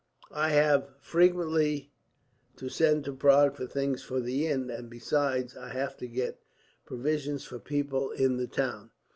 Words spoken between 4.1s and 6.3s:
the inn; and besides, I have to